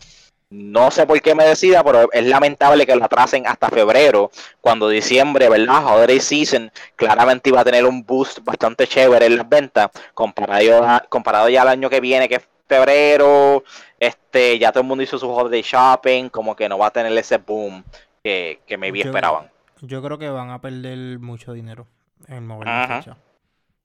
[0.50, 4.32] no sé por qué me decida, pero es lamentable que lo atrasen hasta febrero,
[4.62, 5.86] cuando diciembre, ¿verdad?
[5.86, 11.50] Holiday Season claramente iba a tener un boost bastante chévere en las ventas, comparado, comparado
[11.50, 13.64] ya al año que viene, que es febrero,
[14.00, 17.16] este, ya todo el mundo hizo su holiday shopping, como que no va a tener
[17.18, 17.84] ese boom
[18.24, 19.50] que, que maybe esperaban.
[19.82, 21.88] Yo creo que van a perder mucho dinero
[22.28, 23.18] en mover la fecha.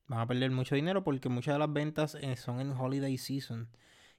[0.08, 3.68] Van a perder mucho dinero porque muchas de las ventas eh, son en holiday season.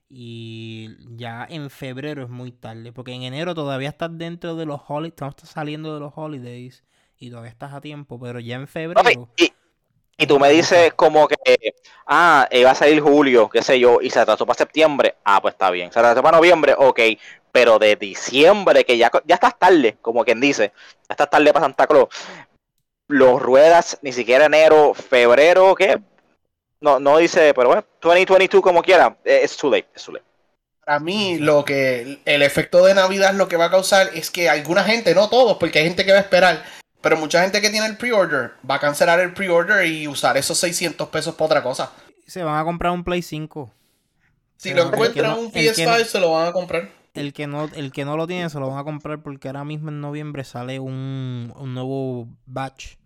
[0.08, 4.80] Y ya en febrero es muy tarde, porque en enero todavía estás dentro de los
[4.86, 6.84] holidays, estamos saliendo de los holidays
[7.18, 9.28] y todavía estás a tiempo, pero ya en febrero...
[9.36, 11.36] y, tú me dices como que,
[12.06, 15.54] ah, iba a salir julio, qué sé yo, y se atrasó para septiembre, ah, pues
[15.54, 17.00] está bien, se atrasó para noviembre, ok,
[17.50, 20.72] pero de diciembre, que ya, ya estás tarde, como quien dice,
[21.08, 22.08] ya estás tarde para Santa Claus,
[23.08, 26.00] los ruedas, ni siquiera enero, febrero, ¿qué?
[26.80, 30.24] No, no dice, pero bueno, 2022 como quiera, eh, es too late, es too late.
[30.84, 34.48] Para mí, lo que el efecto de Navidad lo que va a causar es que
[34.48, 36.62] alguna gente, no todos, porque hay gente que va a esperar,
[37.00, 40.58] pero mucha gente que tiene el pre-order va a cancelar el pre-order y usar esos
[40.58, 41.92] 600 pesos para otra cosa.
[42.26, 43.72] Se van a comprar un Play 5.
[44.58, 46.88] Si lo encuentran un PS5, se lo van a comprar.
[47.14, 49.64] El que, no, el que no lo tiene se lo van a comprar porque ahora
[49.64, 52.96] mismo en noviembre sale un, un nuevo batch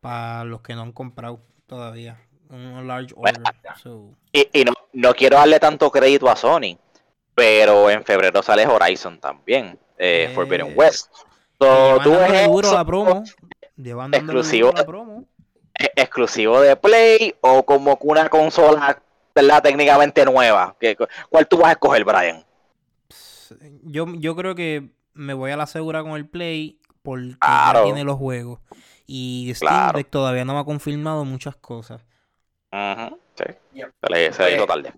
[0.00, 3.14] para los que no han comprado todavía large
[4.32, 6.78] Y, no, no, quiero darle tanto crédito a Sony,
[7.34, 11.12] pero en febrero sale Horizon también, eh, Forbidden West.
[11.58, 13.24] So, tú la promo.
[14.12, 15.24] exclusivo, la promo.
[15.78, 19.02] E, exclusivo de Play o como una consola
[19.34, 19.62] ¿verdad?
[19.62, 20.76] técnicamente nueva.
[21.28, 22.44] ¿Cuál tú vas a escoger, Brian?
[23.82, 28.04] Yo, yo creo que me voy a la segura con el Play porque ya tiene
[28.04, 28.60] los juegos.
[29.06, 32.02] Y Steam Deck todavía no me ha confirmado muchas cosas.
[32.76, 33.44] Ajá, sí.
[34.32, 34.92] Se, hizo tarde.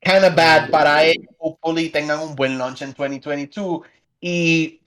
[0.00, 1.26] Kinda bad para ellos.
[1.38, 3.80] Hopefully tengan un buen launch en 2022.
[4.20, 4.80] Y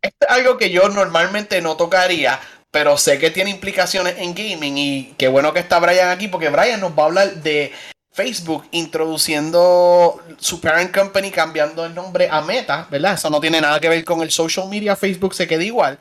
[0.00, 2.38] es algo que yo normalmente no tocaría,
[2.70, 4.78] pero sé que tiene implicaciones en gaming.
[4.78, 7.72] Y qué bueno que está Brian aquí, porque Brian nos va a hablar de
[8.12, 13.14] Facebook introduciendo su parent company, cambiando el nombre a Meta, ¿verdad?
[13.14, 15.98] Eso no tiene nada que ver con el social media, Facebook se queda igual.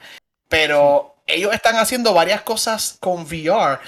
[0.48, 3.80] Pero ellos están haciendo varias cosas con VR,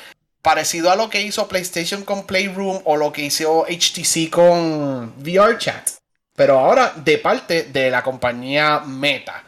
[0.47, 5.57] parecido a lo que hizo PlayStation con Playroom o lo que hizo HTC con VR
[5.57, 5.89] Chat.
[6.37, 9.43] Pero ahora de parte de la compañía Meta.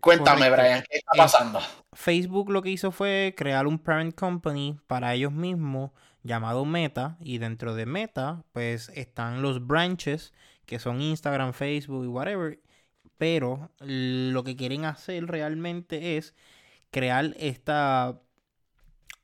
[0.00, 1.60] Cuéntame, Brian, ¿qué está pasando?
[1.94, 5.90] Facebook lo que hizo fue crear un parent company para ellos mismos
[6.22, 10.32] llamado Meta y dentro de Meta pues están los branches
[10.64, 12.60] que son Instagram, Facebook y whatever,
[13.18, 16.36] pero lo que quieren hacer realmente es
[16.92, 18.20] crear esta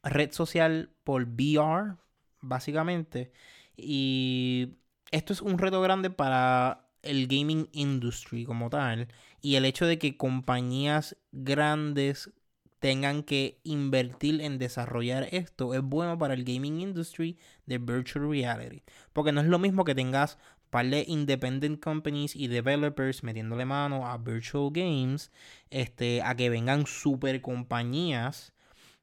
[0.02, 1.96] red social por VR,
[2.40, 3.32] básicamente.
[3.76, 4.76] Y
[5.10, 9.08] esto es un reto grande para el gaming industry como tal.
[9.40, 12.30] Y el hecho de que compañías grandes
[12.78, 18.82] tengan que invertir en desarrollar esto es bueno para el gaming industry de virtual reality.
[19.12, 20.36] Porque no es lo mismo que tengas
[20.72, 25.30] par de independent companies y developers metiéndole mano a virtual games,
[25.70, 28.54] este, a que vengan super compañías,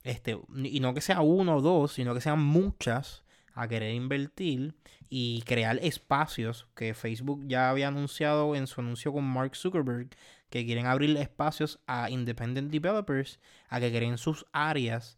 [0.03, 4.75] este, y no que sea uno o dos, sino que sean muchas a querer invertir
[5.09, 10.09] y crear espacios que Facebook ya había anunciado en su anuncio con Mark Zuckerberg
[10.49, 15.17] que quieren abrir espacios a independent developers a que creen sus áreas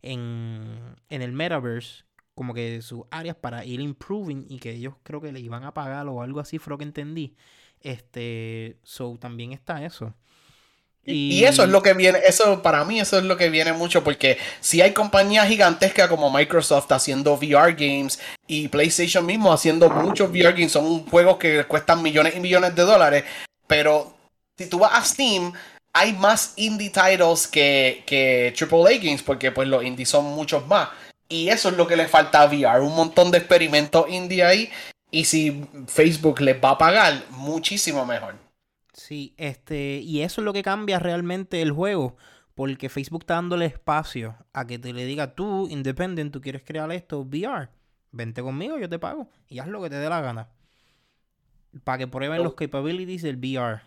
[0.00, 5.20] en, en el metaverse como que sus áreas para ir improving y que ellos creo
[5.20, 7.36] que le iban a pagar o algo así fue lo que entendí.
[7.80, 10.14] Este, so también está eso.
[11.04, 11.44] Y...
[11.44, 14.38] eso es lo que viene, eso para mí eso es lo que viene mucho porque
[14.60, 20.52] si hay compañías gigantescas como Microsoft haciendo VR games y PlayStation mismo haciendo muchos VR
[20.52, 23.24] games, son juegos que cuestan millones y millones de dólares,
[23.66, 24.14] pero
[24.56, 25.52] si tú vas a Steam
[25.92, 30.88] hay más indie titles que, que AAA games porque pues los indies son muchos más.
[31.28, 34.70] Y eso es lo que le falta a VR, un montón de experimentos indie ahí.
[35.10, 38.34] Y si Facebook les va a pagar, muchísimo mejor.
[39.12, 42.16] Sí, este, y eso es lo que cambia realmente el juego.
[42.54, 46.90] Porque Facebook está dándole espacio a que te le diga tú, independent, tú quieres crear
[46.92, 47.68] esto, VR.
[48.10, 49.28] Vente conmigo, yo te pago.
[49.48, 50.48] Y haz lo que te dé la gana.
[51.84, 53.82] Para que prueben los capabilities del VR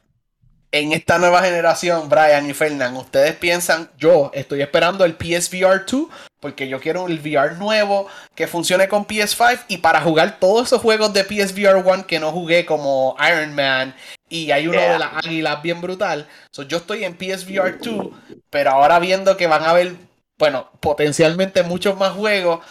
[0.76, 6.08] en esta nueva generación, Brian y Fernand, ustedes piensan, yo estoy esperando el PSVR 2
[6.42, 10.82] porque yo quiero un VR nuevo que funcione con PS5 y para jugar todos esos
[10.82, 13.96] juegos de PSVR 1 que no jugué como Iron Man
[14.36, 16.28] y hay uno de las águilas bien brutal.
[16.68, 18.08] yo estoy en PSVR 2,
[18.50, 19.96] pero ahora viendo que van a haber,
[20.38, 22.66] bueno, potencialmente muchos más juegos.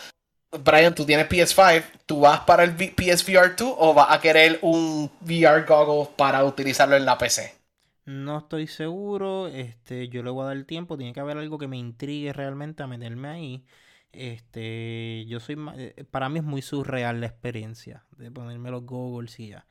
[0.62, 5.10] Brian, tú tienes PS5, ¿tú vas para el PSVR 2 o vas a querer un
[5.22, 7.54] VR goggle para utilizarlo en la PC?
[8.04, 11.68] No estoy seguro, este, yo le voy a dar tiempo, tiene que haber algo que
[11.68, 13.64] me intrigue realmente a meterme ahí.
[14.12, 19.40] Este, yo soy, eh, para mí es muy surreal la experiencia de ponerme los goggles
[19.40, 19.66] y ya.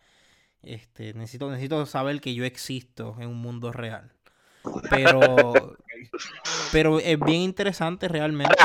[0.64, 4.12] Este, necesito, necesito saber que yo existo en un mundo real.
[4.90, 5.78] Pero,
[6.72, 8.56] pero es bien interesante realmente.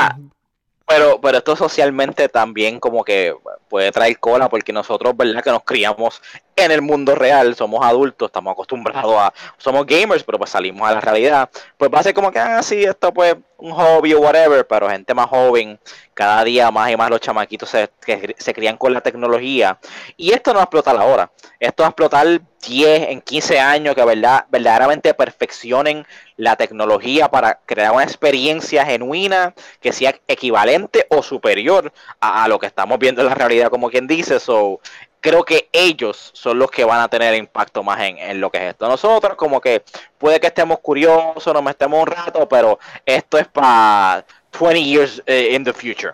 [0.87, 3.35] Pero, pero esto socialmente también como que
[3.69, 5.43] puede traer cola porque nosotros, ¿verdad?
[5.43, 6.21] Que nos criamos
[6.65, 10.93] en el mundo real, somos adultos, estamos acostumbrados a, somos gamers, pero pues salimos a
[10.93, 14.19] la realidad, pues va a ser como que, ah, sí, esto pues un hobby o
[14.21, 15.79] whatever, pero gente más joven,
[16.13, 17.89] cada día más y más los chamaquitos se,
[18.37, 19.79] se crían con la tecnología.
[20.17, 23.95] Y esto no va a explotar ahora, esto va a explotar 10, en 15 años,
[23.95, 26.05] que verdad, verdaderamente perfeccionen
[26.37, 32.59] la tecnología para crear una experiencia genuina que sea equivalente o superior a, a lo
[32.59, 34.39] que estamos viendo en la realidad, como quien dice.
[34.39, 34.79] So,
[35.21, 38.63] creo que ellos son los que van a tener impacto más en, lo que es
[38.71, 38.87] esto.
[38.87, 39.83] Nosotros como que
[40.17, 44.25] puede que estemos curiosos, nos metemos un rato, pero esto es para
[44.59, 46.13] 20 years eh, in the future.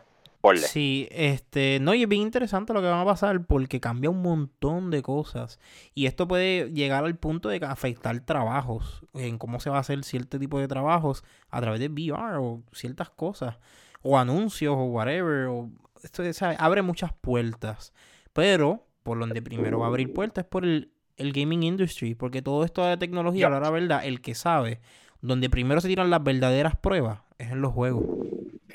[0.57, 4.21] Sí, este, no, y es bien interesante lo que va a pasar porque cambia un
[4.21, 5.59] montón de cosas.
[5.93, 10.03] Y esto puede llegar al punto de afectar trabajos, en cómo se va a hacer
[10.03, 13.57] cierto tipo de trabajos a través de VR o ciertas cosas,
[14.01, 15.47] o anuncios o whatever.
[15.47, 15.69] O,
[16.03, 16.23] esto
[16.59, 17.91] abre muchas puertas.
[18.33, 22.65] Pero por donde primero va a abrir puertas es por el, gaming industry, porque todo
[22.65, 24.81] esto de tecnología, la verdad, el que sabe,
[25.21, 28.03] donde primero se tiran las verdaderas pruebas es en los juegos.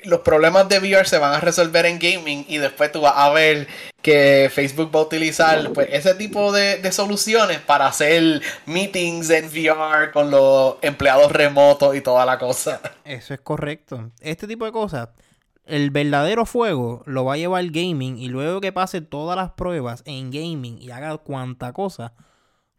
[0.05, 3.29] Los problemas de VR se van a resolver en gaming y después tú vas a
[3.31, 3.67] ver
[4.01, 9.47] que Facebook va a utilizar pues, ese tipo de, de soluciones para hacer meetings en
[9.47, 12.81] VR con los empleados remotos y toda la cosa.
[13.03, 14.11] Eso es correcto.
[14.21, 15.09] Este tipo de cosas
[15.65, 19.51] el verdadero fuego lo va a llevar el gaming y luego que pase todas las
[19.51, 22.13] pruebas en gaming y haga cuanta cosa,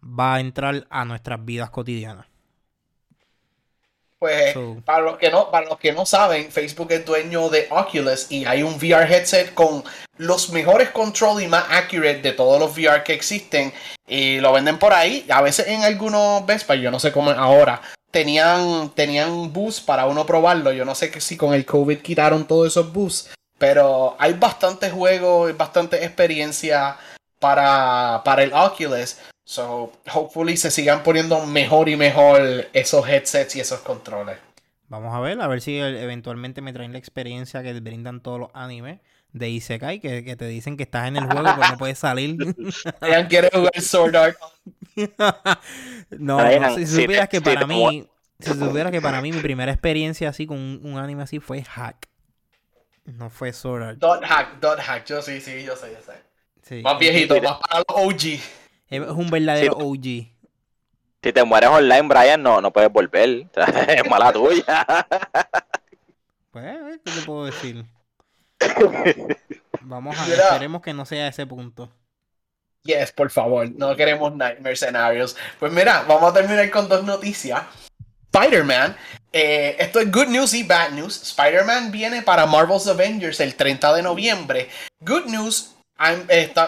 [0.02, 2.26] va a entrar a nuestras vidas cotidianas.
[4.18, 4.54] Pues
[4.84, 8.44] para los que no, para los que no saben, Facebook es dueño de Oculus y
[8.44, 9.82] hay un VR headset con
[10.16, 13.72] los mejores control y más accurate de todos los VR que existen
[14.06, 15.26] y lo venden por ahí.
[15.28, 17.82] A veces en algunos Best Buy, yo no sé cómo ahora,
[18.12, 20.70] tenían tenían boosts para uno probarlo.
[20.72, 24.92] Yo no sé que si con el COVID quitaron todos esos boosts, pero hay bastantes
[24.92, 26.96] juegos, bastante experiencia
[27.40, 29.16] para para el Oculus.
[29.44, 34.38] So, hopefully se sigan poniendo mejor y mejor esos headsets y esos controles.
[34.92, 38.50] Vamos a ver, a ver si eventualmente me traen la experiencia que brindan todos los
[38.52, 39.00] animes
[39.32, 42.36] de Isekai, que, que te dicen que estás en el juego pero no puedes salir.
[43.30, 44.36] quiere jugar Sword Art.
[46.18, 48.06] no, no, si supieras que para mí,
[48.38, 52.10] si supieras que para mí mi primera experiencia así con un, anime así fue Hack.
[53.06, 53.98] No fue Sword Art.
[53.98, 56.02] Dot Hack, Dot Hack, yo sí, sí, yo sé, yo
[56.68, 56.82] sé.
[56.82, 58.40] Más viejito, más para los OG.
[58.90, 60.28] Es un verdadero OG.
[61.22, 63.46] Si te mueres online, Brian, no, no puedes volver.
[63.88, 64.86] es mala tuya.
[66.50, 67.84] pues, ¿qué te puedo decir?
[69.82, 71.90] Vamos a ver, esperemos que no sea ese punto.
[72.84, 75.36] Yes, por favor, no queremos Nightmare Scenarios.
[75.60, 77.62] Pues mira, vamos a terminar con dos noticias.
[78.32, 78.96] Spider-Man,
[79.32, 81.22] eh, esto es good news y bad news.
[81.22, 84.68] Spider-Man viene para Marvel's Avengers el 30 de noviembre.
[85.00, 85.71] Good news,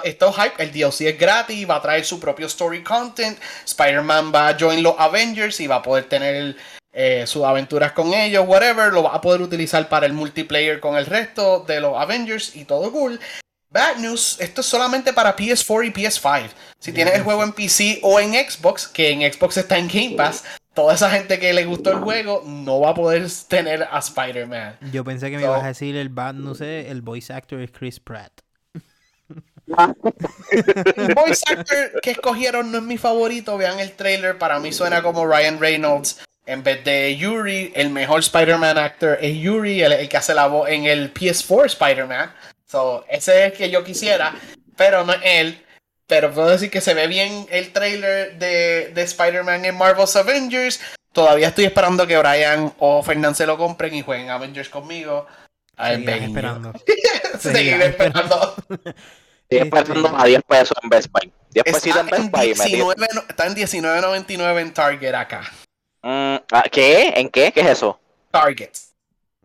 [0.04, 3.38] Estoy hype, el DLC es gratis, va a traer su propio story content.
[3.64, 6.56] Spider-Man va a join los Avengers y va a poder tener
[6.92, 8.92] eh, sus aventuras con ellos, whatever.
[8.92, 12.64] Lo va a poder utilizar para el multiplayer con el resto de los Avengers y
[12.64, 13.18] todo cool.
[13.70, 16.50] Bad news, esto es solamente para PS4 y PS5.
[16.78, 20.14] Si tienes el juego en PC o en Xbox, que en Xbox está en Game
[20.16, 23.98] Pass, toda esa gente que le gustó el juego no va a poder tener a
[23.98, 24.78] Spider-Man.
[24.92, 27.72] Yo pensé que me ibas a decir el bad, no sé, el voice actor es
[27.72, 28.43] Chris Pratt
[29.66, 33.56] el voice actor que escogieron no es mi favorito.
[33.56, 34.38] Vean el trailer.
[34.38, 36.20] Para mí suena como Ryan Reynolds.
[36.46, 40.68] En vez de Yuri, el mejor Spider-Man actor es Yuri, el, que hace la voz
[40.68, 42.34] en el PS4 Spider-Man.
[42.66, 44.34] So, ese es el que yo quisiera,
[44.76, 45.64] pero no es él.
[46.06, 50.80] Pero puedo decir que se ve bien el trailer de, de Spider-Man en Marvel's Avengers.
[51.14, 55.26] Todavía estoy esperando que Brian o Fernán se lo compren y jueguen Avengers conmigo.
[55.78, 56.72] esperando.
[57.38, 58.54] Seguir esperando.
[59.58, 60.08] Sigue este...
[60.16, 61.32] a 10 pesos en Best Buy.
[61.50, 62.46] 10 pesitos en Best Buy.
[62.54, 65.42] 19, está en 19.99 en Target acá.
[66.02, 67.12] Mm, ah, ¿Qué?
[67.16, 67.52] ¿En qué?
[67.52, 67.98] ¿Qué es eso?
[68.30, 68.72] Target.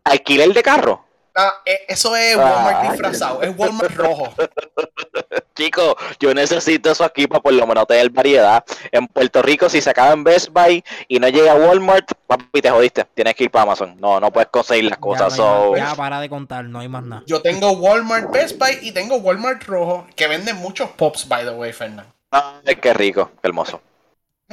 [0.04, 1.04] ¿Alquiler de carro?
[1.42, 4.34] Ah, eh, eso es Walmart disfrazado, es Walmart rojo.
[5.54, 8.62] Chicos, yo necesito eso aquí para por lo menos tener variedad.
[8.92, 12.60] En Puerto Rico, si se acaba en Best Buy y no llega a Walmart, papi,
[12.60, 13.06] te jodiste.
[13.14, 13.96] Tienes que ir para Amazon.
[13.98, 15.34] No, no puedes conseguir las cosas.
[15.76, 17.22] Ya, para de contar, no hay más nada.
[17.26, 21.52] Yo tengo Walmart Best Buy y tengo Walmart rojo, que venden muchos pops, by the
[21.52, 22.12] way, Fernando.
[22.30, 23.80] Ay, qué rico, qué hermoso.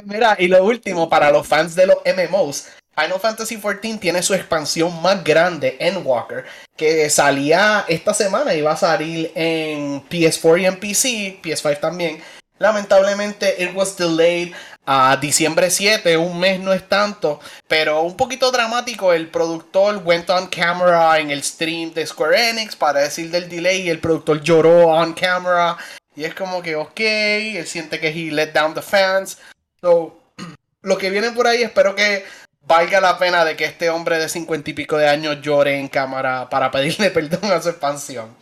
[0.04, 2.68] Mira, y lo último, para los fans de los MMOs,
[2.98, 6.44] Final Fantasy XIV tiene su expansión más grande, Endwalker,
[6.76, 12.20] que salía esta semana y va a salir en PS4 y en PC, PS5 también.
[12.58, 14.52] Lamentablemente, it was delayed
[14.84, 17.38] a diciembre 7, un mes no es tanto,
[17.68, 19.12] pero un poquito dramático.
[19.12, 23.82] El productor went on camera en el stream de Square Enix para decir del delay
[23.82, 25.76] y el productor lloró on camera.
[26.16, 29.38] Y es como que, ok, él siente que he let down the fans.
[29.80, 30.18] So,
[30.82, 32.24] lo que viene por ahí, espero que
[32.68, 35.88] valga la pena de que este hombre de cincuenta y pico de años llore en
[35.88, 38.36] cámara para pedirle perdón a su expansión.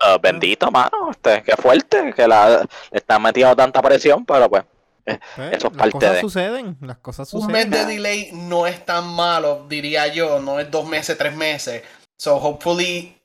[0.00, 4.64] Uh, bendito, mano, este, qué fuerte, que la, le están metiendo tanta presión, pero pues,
[5.06, 7.46] eh, pues eso es parte cosas suceden, las cosas suceden.
[7.46, 11.36] Un mes de delay no es tan malo, diría yo, no es dos meses, tres
[11.36, 11.84] meses.
[12.18, 13.16] So, hopefully,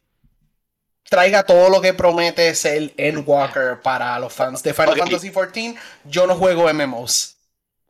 [1.10, 5.76] traiga todo lo que promete ser Endwalker para los fans de Final Fantasy XIV.
[6.06, 7.37] Yo no juego MMOs.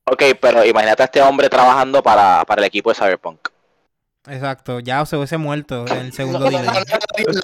[0.10, 3.50] Ok, pero imagínate a este hombre trabajando para, para el equipo de Cyberpunk.
[4.30, 6.66] Exacto, ya se hubiese muerto en el segundo delay.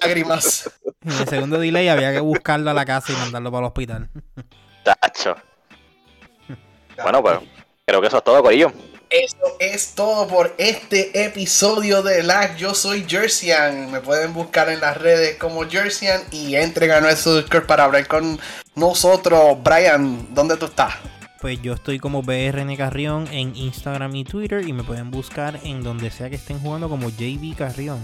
[0.02, 0.70] Lágrimas.
[1.04, 4.08] En el segundo delay había que buscarlo a la casa y mandarlo para el hospital.
[4.82, 5.36] Tacho.
[7.02, 7.40] Bueno, pues
[7.84, 8.72] creo que eso es todo, Corillo.
[9.10, 12.56] Eso es todo por este episodio de Lag.
[12.56, 13.92] Yo soy Jerseyan.
[13.92, 18.08] Me pueden buscar en las redes como Jerseyan y entren a nuestro Discord para hablar
[18.08, 18.40] con
[18.74, 19.62] nosotros.
[19.62, 20.94] Brian, ¿dónde tú estás?
[21.44, 25.82] Pues yo estoy como BRN Carrión en Instagram y Twitter y me pueden buscar en
[25.82, 27.98] donde sea que estén jugando como JB Carrión.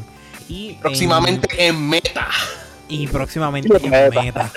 [0.47, 2.29] Y próximamente en, Meta.
[2.87, 4.53] Y próximamente en Meta.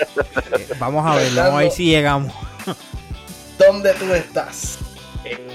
[0.78, 2.30] vamos a ver, vamos a ver si llegamos.
[3.58, 4.76] ¿Dónde tú estás?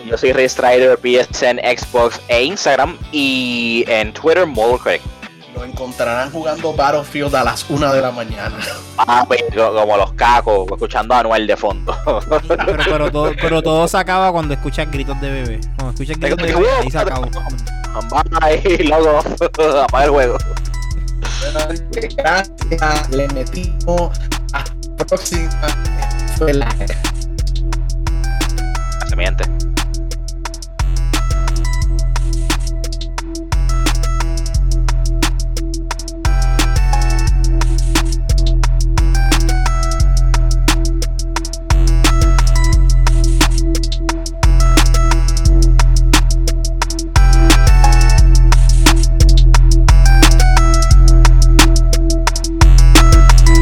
[0.07, 5.18] Yo soy Restrider, PSN, Xbox e Instagram y en Twitter Critic
[5.55, 8.55] Lo encontrarán jugando Battlefield a las 1 de la mañana.
[8.97, 11.95] Ah, pues, como los cacos, escuchando a Anuel de fondo.
[12.85, 15.61] pero, todo, pero todo se acaba cuando escuchas gritos de bebé.
[15.77, 17.25] Cuando escuchas gritos de bebé, ahí se acabó.
[18.41, 19.23] Ahí, loco,
[19.81, 20.37] apaga el juego.
[22.17, 24.11] Gracias, le metimos.
[24.53, 25.49] Hasta la próxima.
[26.37, 26.69] Fue la
[29.07, 29.58] Se miente.